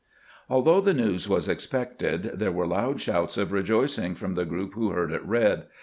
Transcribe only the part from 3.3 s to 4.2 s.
of rejoicing